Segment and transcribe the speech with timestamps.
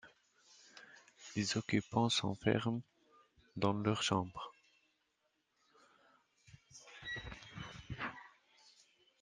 [1.35, 2.81] Les occupants s'enferment
[3.55, 4.51] dans leur chambre.